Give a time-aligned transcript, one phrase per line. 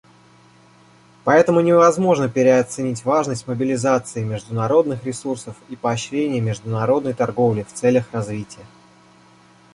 [1.25, 8.65] Поэтому невозможно переоценить важность мобилизации международных ресурсов и поощрения международной торговли в целях развития.